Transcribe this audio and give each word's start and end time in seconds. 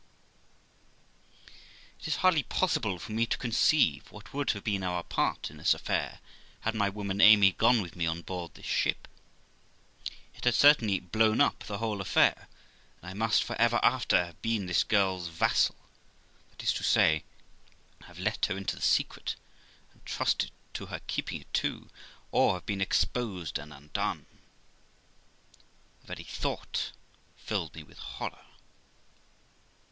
It 1.99 2.07
is 2.07 2.15
hardly 2.25 2.41
possible 2.41 2.97
for 2.97 3.11
me 3.11 3.27
to 3.27 3.37
conceive 3.37 4.11
what 4.11 4.33
would 4.33 4.49
have 4.49 4.63
been 4.63 4.81
our 4.81 5.03
part 5.03 5.51
in 5.51 5.57
this 5.57 5.75
affair 5.75 6.21
had 6.61 6.73
my 6.73 6.89
woman 6.89 7.21
Amy 7.21 7.51
gone 7.51 7.83
with 7.83 7.95
me 7.95 8.07
on 8.07 8.23
board 8.23 8.55
this 8.55 8.65
ship; 8.65 9.07
it 10.33 10.45
had 10.45 10.55
certainly 10.55 10.99
blown 10.99 11.39
up 11.39 11.59
the 11.65 11.77
whole 11.77 12.01
affair, 12.01 12.47
and 12.99 13.11
I 13.11 13.13
must 13.13 13.43
for 13.43 13.55
ever 13.61 13.79
after 13.83 14.25
have 14.25 14.41
been 14.41 14.65
this 14.65 14.83
girl's 14.83 15.27
vassal, 15.27 15.75
that 16.49 16.63
is 16.63 16.73
to 16.73 16.83
say, 16.83 17.23
have 18.05 18.17
let 18.17 18.47
her 18.47 18.57
into 18.57 18.75
the 18.75 18.81
secret, 18.81 19.35
and 19.93 20.03
360 20.07 20.47
THE 20.47 20.49
LIFE 20.49 20.49
OF 20.49 20.49
ROXANA 20.49 20.49
trusted 20.49 20.51
to 20.73 20.85
her 20.87 21.05
keeping 21.05 21.41
it 21.41 21.53
too, 21.53 21.91
or 22.31 22.55
have 22.55 22.65
been 22.65 22.81
exposed 22.81 23.59
and 23.59 23.71
undone. 23.71 24.25
The 26.01 26.07
very 26.07 26.23
thought 26.23 26.91
filled 27.37 27.75
me 27.75 27.83
with 27.83 27.99
horror. 27.99 28.45